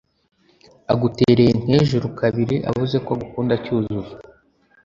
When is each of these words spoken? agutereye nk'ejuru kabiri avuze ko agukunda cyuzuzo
agutereye 0.93 1.51
nk'ejuru 1.61 2.07
kabiri 2.19 2.55
avuze 2.69 2.95
ko 3.05 3.09
agukunda 3.15 3.53
cyuzuzo 3.63 4.13